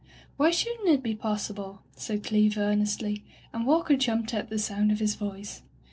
"Why 0.35 0.49
shouldn't 0.49 0.89
it 0.89 1.03
be 1.03 1.13
possible?" 1.13 1.83
said 1.95 2.23
Cleeve 2.23 2.57
earnestly, 2.57 3.23
and 3.53 3.67
Walker 3.67 3.95
jumped 3.95 4.33
at 4.33 4.49
the 4.49 4.57
sound 4.57 4.91
of 4.91 4.97
his 4.99 5.13
voice. 5.13 5.61